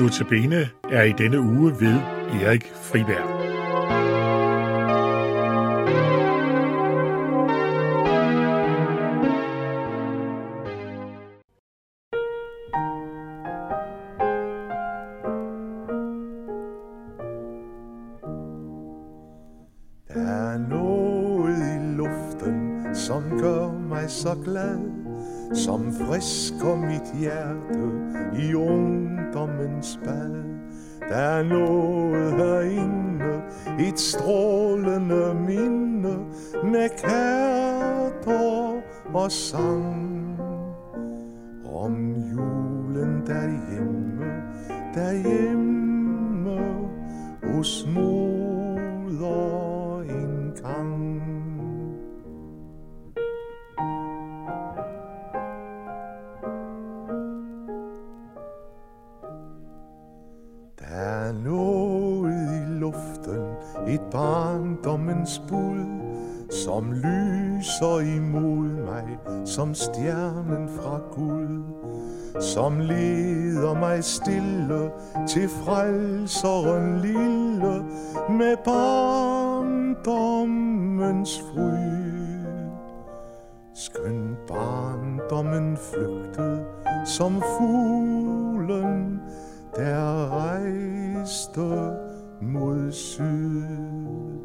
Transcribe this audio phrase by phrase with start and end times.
[0.00, 1.96] Notabene er i denne uge ved
[2.42, 3.39] Erik Friberg.
[24.10, 24.80] Så glad,
[25.54, 27.90] som frisker mit hjerte
[28.38, 30.44] i ungdommens bad.
[31.08, 33.42] Der er noget herinde,
[33.80, 36.16] et strålende minde,
[36.64, 38.80] med kærter
[39.14, 40.40] og sang.
[41.74, 44.32] Om julen derhjemme,
[44.94, 46.58] derhjemme,
[47.42, 48.29] hos mor
[63.88, 65.86] et barndommens bud,
[66.50, 71.62] som lyser imod mig, som stjernen fra Gud,
[72.40, 74.90] som leder mig stille
[75.28, 77.84] til frelseren lille,
[78.28, 82.70] med barndommens fryd.
[83.74, 86.64] Skøn barndommen flygtede
[87.06, 89.20] som fuglen,
[89.76, 92.09] der rejste
[92.40, 94.40] mod syd.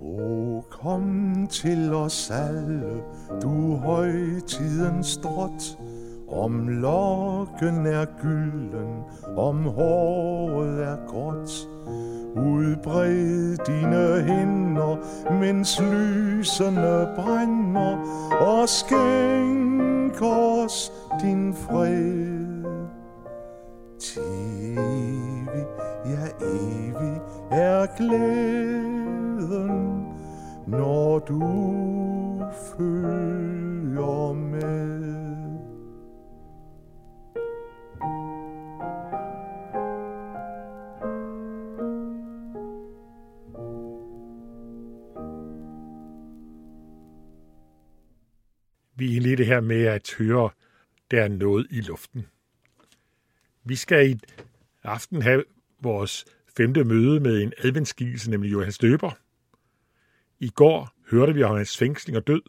[0.00, 3.02] O, kom til os alle,
[3.42, 5.78] du højtidens drot,
[6.28, 9.02] om lokken er gylden,
[9.36, 11.68] om håret er gråt.
[12.36, 14.96] Udbred dine hænder,
[15.40, 17.98] mens lysene brænder,
[18.40, 20.92] og skænk os
[21.22, 22.64] din fred.
[24.00, 25.66] Til evig,
[26.06, 27.20] ja evig
[27.50, 29.34] er glæden,
[30.66, 31.42] når du
[32.76, 34.93] følger med.
[49.34, 50.50] Er det her med at høre,
[51.10, 52.26] der er noget i luften.
[53.64, 54.20] Vi skal i
[54.82, 55.44] aften have
[55.80, 56.24] vores
[56.56, 59.10] femte møde med en adventsskikkelse, nemlig Johannes Døber.
[60.40, 62.42] I går hørte vi om hans fængsling og død.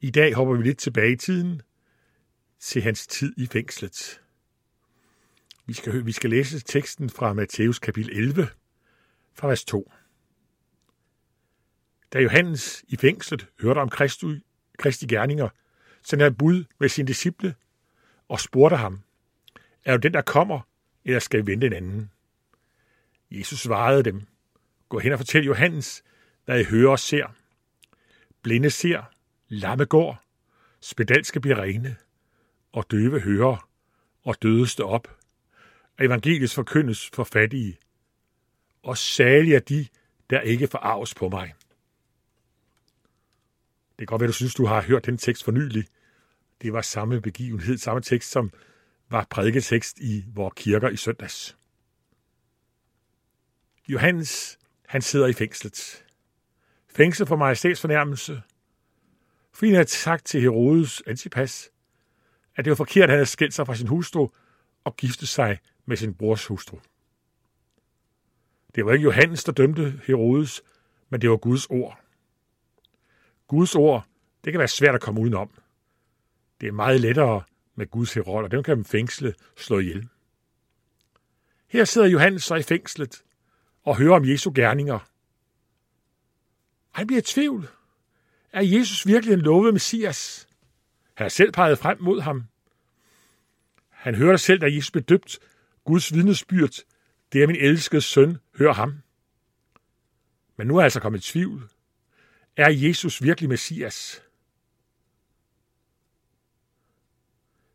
[0.00, 1.62] I dag hopper vi lidt tilbage i tiden
[2.60, 4.20] til hans tid i fængslet.
[5.66, 8.48] Vi skal, vi skal læse teksten fra Matthæus kapitel 11,
[9.34, 9.92] fra vers 2.
[12.12, 14.38] Da Johannes i fængslet hørte om Kristus,
[14.78, 15.48] Kristi gerninger,
[16.02, 17.54] sendte han bud med sine disciple
[18.28, 19.00] og spurgte ham,
[19.84, 20.60] er du den, der kommer,
[21.04, 22.10] eller skal vi vente en anden?
[23.30, 24.22] Jesus svarede dem,
[24.88, 26.02] gå hen og fortæl Johannes,
[26.44, 27.26] hvad I hører og ser.
[28.42, 29.02] Blinde ser,
[29.48, 30.22] lamme går,
[30.80, 31.96] spedalske bliver rene,
[32.72, 33.68] og døve hører,
[34.24, 35.16] og døde står op.
[36.00, 37.78] Evangeliets forkyndes for fattige,
[38.82, 39.86] og salige er de,
[40.30, 41.54] der ikke forarves på mig.
[43.98, 45.84] Det kan godt være, du synes, du har hørt den tekst for nylig.
[46.62, 48.50] Det var samme begivenhed, samme tekst, som
[49.10, 51.56] var prædiketekst i vores kirker i søndags.
[53.88, 56.04] Johannes, han sidder i fængslet.
[56.88, 58.42] Fængsel for majestætsfornærmelse.
[59.52, 61.70] Fordi han havde sagt til Herodes Antipas,
[62.56, 64.28] at det var forkert, at han havde skilt sig fra sin hustru
[64.84, 66.78] og giftet sig med sin brors hustru.
[68.74, 70.62] Det var ikke Johannes, der dømte Herodes,
[71.08, 72.07] men det var Guds ord.
[73.48, 74.06] Guds ord,
[74.44, 75.50] det kan være svært at komme udenom.
[76.60, 77.42] Det er meget lettere
[77.74, 80.08] med Guds herold, og dem kan man fængsle slå ihjel.
[81.68, 83.22] Her sidder Johannes så i fængslet
[83.84, 84.98] og hører om Jesu gerninger.
[86.90, 87.68] Han bliver i tvivl.
[88.52, 90.48] Er Jesus virkelig en lovet messias?
[91.14, 92.44] Han har selv peget frem mod ham.
[93.90, 95.38] Han hørte selv, da Jesus blev døbt,
[95.84, 96.74] Guds vidnesbyrd,
[97.32, 99.02] det er min elskede søn, hør ham.
[100.56, 101.68] Men nu er jeg altså kommet i tvivl.
[102.58, 104.22] Er Jesus virkelig messias?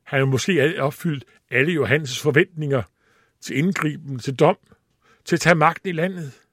[0.03, 2.83] Han har måske opfyldt alle Johannes forventninger
[3.41, 4.57] til indgriben, til dom,
[5.25, 6.47] til at tage magten i landet.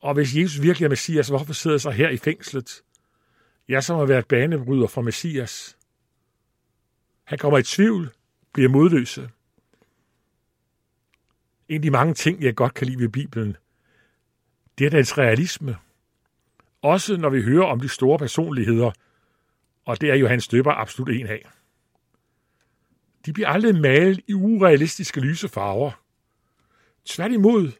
[0.00, 2.82] Og hvis Jesus virkelig er Messias, hvorfor sidder så her i fængslet?
[3.68, 5.78] Jeg som har været banebryder for Messias.
[7.24, 8.14] Han kommer i tvivl,
[8.52, 9.30] bliver modløse.
[11.68, 13.56] En af de mange ting, jeg godt kan lide ved Bibelen,
[14.78, 15.76] det er dens realisme.
[16.82, 18.92] Også når vi hører om de store personligheder,
[19.84, 21.48] og det er Johannes Støber absolut en af.
[23.26, 26.02] De bliver aldrig malet i urealistiske lyse farver.
[27.04, 27.72] Tværtimod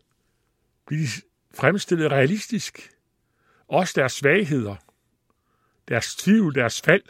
[0.87, 1.09] bliver de
[1.55, 2.91] fremstillet realistisk.
[3.69, 4.77] Også deres svagheder,
[5.89, 7.03] deres tvivl, deres fald.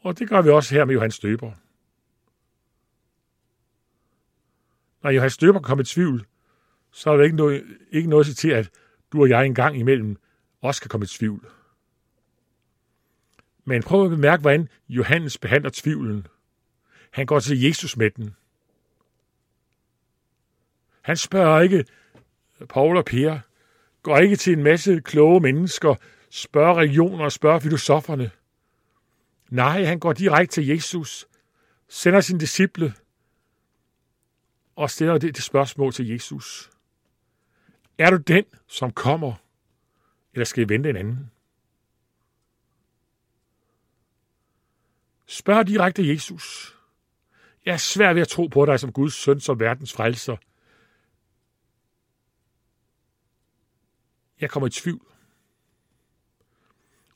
[0.00, 1.52] Og det gør vi også her med Johannes Støber.
[5.02, 6.26] Når Johannes Støber kommer i tvivl,
[6.90, 8.70] så er der ikke noget, ikke noget til, at
[9.12, 10.16] du og jeg en gang imellem
[10.60, 11.48] også kan komme i tvivl.
[13.64, 16.26] Men prøv at bemærke, hvordan Johannes behandler tvivlen.
[17.10, 18.34] Han går til Jesus med den.
[21.02, 21.84] Han spørger ikke
[22.68, 23.38] Paul og Per,
[24.02, 25.94] går ikke til en masse kloge mennesker,
[26.30, 28.30] spørger regioner og spørger filosoferne.
[29.50, 31.26] Nej, han går direkte til Jesus,
[31.88, 32.94] sender sin disciple
[34.76, 36.70] og stiller det, det spørgsmål til Jesus.
[37.98, 39.34] Er du den, som kommer,
[40.32, 41.30] eller skal I vente en anden?
[45.26, 46.76] Spørg direkte Jesus.
[47.64, 50.36] Jeg er svær ved at tro på dig som Guds søn, som verdens frelser.
[54.40, 55.06] Jeg kommer i tvivl.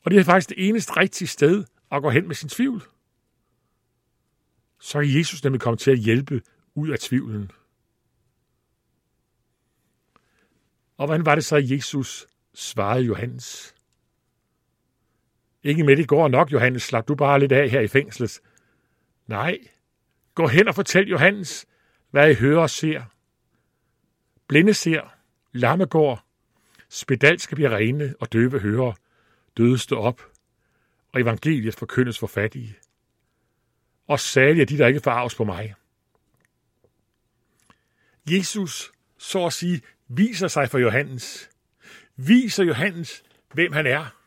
[0.03, 2.83] Og det er faktisk det eneste rigtige sted at gå hen med sin tvivl.
[4.79, 6.41] Så kan Jesus nemlig komme til at hjælpe
[6.75, 7.51] ud af tvivlen.
[11.01, 13.75] Og hvordan var det så, Jesus svarede Johannes?
[15.63, 16.83] Ikke med det går nok, Johannes.
[16.83, 18.41] Slap du bare lidt af her i fængslet.
[19.27, 19.57] Nej,
[20.35, 21.65] gå hen og fortæl Johannes,
[22.11, 23.03] hvad I hører og ser.
[24.47, 25.15] Blinde ser,
[25.51, 26.25] lamme går,
[26.89, 28.93] spedalske bliver rene og døve hører,
[29.57, 30.21] døde stå op,
[31.11, 32.75] og evangeliet forkyndes for fattige.
[34.07, 35.75] Og særligt er de, der ikke forarves på mig.
[38.29, 41.49] Jesus, så at sige, viser sig for Johannes.
[42.15, 43.23] Viser Johannes,
[43.53, 44.17] hvem han er.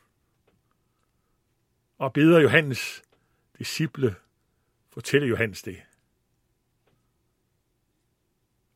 [1.99, 3.03] Og beder Johannes
[3.59, 4.15] disciple
[4.93, 5.83] fortælle Johannes det.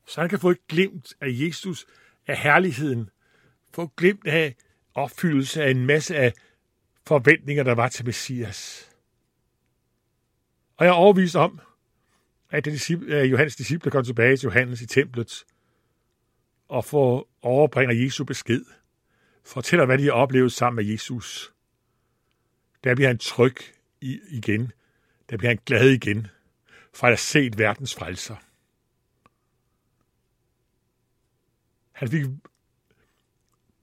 [0.06, 1.87] Så han kan få et glimt af Jesus,
[2.26, 3.11] af herligheden,
[3.75, 4.56] få et glimt af
[4.94, 6.32] opfyldelse af en masse af
[7.06, 8.91] forventninger, der var til Messias.
[10.76, 11.61] Og jeg er overvist om,
[12.50, 12.67] at
[13.31, 15.44] Johannes disciple kom tilbage til Johannes i templet,
[16.69, 18.65] og få overbringer Jesu besked.
[19.44, 21.53] Fortæller, hvad de har oplevet sammen med Jesus.
[22.85, 23.56] Der bliver han tryg
[24.31, 24.73] igen.
[25.31, 26.26] Der bliver han glad igen,
[26.94, 28.37] for at have set verdens frelser.
[31.93, 32.25] Han fik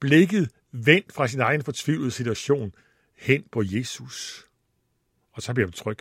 [0.00, 2.74] blikket vendt fra sin egen fortvivlede situation
[3.16, 4.46] hen på Jesus.
[5.32, 5.98] Og så bliver han tryg.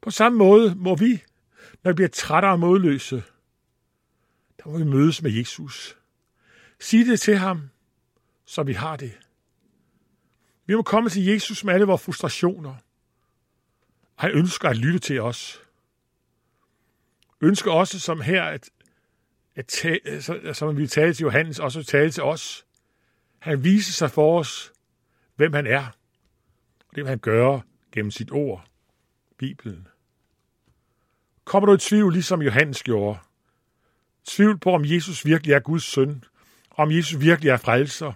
[0.00, 1.22] På samme måde må vi,
[1.82, 3.22] når vi bliver trætte og modløse,
[4.64, 5.98] der må vi mødes med Jesus.
[6.80, 7.70] Sig det til ham,
[8.44, 9.18] så vi har det.
[10.66, 12.74] Vi må komme til Jesus med alle vores frustrationer.
[14.14, 15.62] Han ønsker at lytte til os.
[17.40, 18.70] Ønsker også, som her, at,
[19.54, 20.22] at tale,
[20.54, 22.66] som vi talte til Johannes, også at tale til os.
[23.38, 24.72] Han viser sig for os,
[25.36, 25.86] hvem han er,
[26.88, 27.62] og det vil han gøre
[27.92, 28.64] gennem sit ord,
[29.38, 29.88] Bibelen.
[31.44, 33.18] Kommer du i tvivl, ligesom Johannes gjorde,
[34.24, 36.24] tvivl på, om Jesus virkelig er Guds søn,
[36.70, 38.12] om Jesus virkelig er frelser,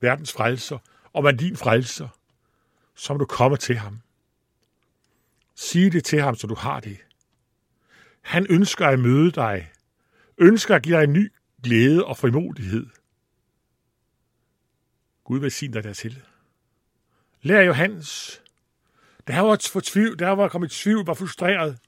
[0.00, 0.78] verdens frelser,
[1.12, 2.08] om han er din frelser,
[2.94, 4.00] så må du komme til ham.
[5.54, 6.98] Sig det til ham, så du har det.
[8.20, 9.72] Han ønsker at møde dig,
[10.38, 11.32] ønsker at give dig en ny
[11.62, 12.86] glæde og frimodighed.
[15.24, 16.22] Gud vil sige dig dertil.
[17.42, 18.42] Lær Johannes.
[19.26, 21.78] Der var fortvivl, der var kommet tvivl, var frustreret.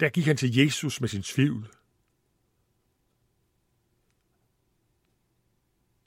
[0.00, 1.70] Der gik han til Jesus med sin tvivl.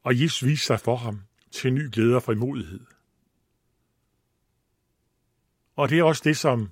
[0.03, 2.85] Og Jesus viste sig for ham til ny glæde og frimodighed.
[5.75, 6.71] Og det er også det, som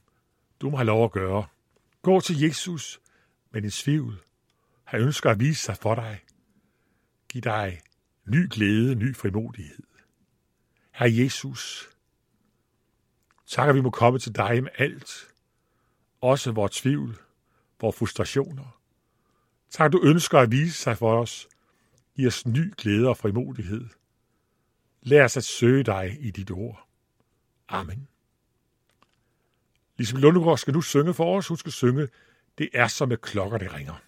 [0.62, 1.48] du må have lov at gøre.
[2.02, 3.02] Gå til Jesus
[3.52, 4.22] med din tvivl.
[4.84, 6.22] Han ønsker at vise sig for dig.
[7.30, 7.82] Giv dig
[8.26, 9.84] ny glæde, ny frimodighed.
[10.92, 11.90] Herre Jesus,
[13.46, 15.35] tak at vi må komme til dig med alt,
[16.30, 17.18] også vores tvivl,
[17.82, 18.82] vores frustrationer.
[19.70, 21.48] Tak, du ønsker at vise sig for os.
[22.16, 23.86] Giv os ny glæde og frimodighed.
[25.02, 26.88] Lær os at søge dig i dit ord.
[27.68, 28.08] Amen.
[29.98, 31.48] Ligesom Lundegård skal nu synge for os.
[31.48, 32.08] Hun skal synge,
[32.58, 34.05] det er som med klokker, det ringer.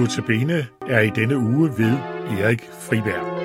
[0.00, 1.92] Notabene er i denne uge ved
[2.38, 3.39] Erik Friberg.